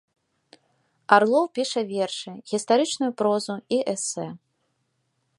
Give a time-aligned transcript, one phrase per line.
[1.17, 4.25] Арлоў піша вершы, гістарычную прозу і эсэ.